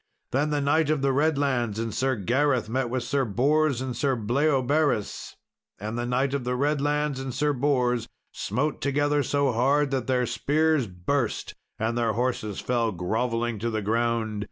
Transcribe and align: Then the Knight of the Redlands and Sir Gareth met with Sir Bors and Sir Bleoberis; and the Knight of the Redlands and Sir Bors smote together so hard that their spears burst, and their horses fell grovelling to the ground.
Then 0.31 0.49
the 0.49 0.61
Knight 0.61 0.89
of 0.89 1.03
the 1.03 1.13
Redlands 1.13 1.77
and 1.77 1.93
Sir 1.93 2.15
Gareth 2.15 2.67
met 2.67 2.89
with 2.89 3.03
Sir 3.03 3.23
Bors 3.23 3.81
and 3.81 3.95
Sir 3.95 4.15
Bleoberis; 4.15 5.35
and 5.79 5.95
the 5.95 6.07
Knight 6.07 6.33
of 6.33 6.43
the 6.43 6.55
Redlands 6.55 7.19
and 7.19 7.31
Sir 7.31 7.53
Bors 7.53 8.07
smote 8.31 8.81
together 8.81 9.21
so 9.21 9.51
hard 9.51 9.91
that 9.91 10.07
their 10.07 10.25
spears 10.25 10.87
burst, 10.87 11.53
and 11.77 11.95
their 11.95 12.13
horses 12.13 12.59
fell 12.59 12.91
grovelling 12.91 13.59
to 13.59 13.69
the 13.69 13.83
ground. 13.83 14.39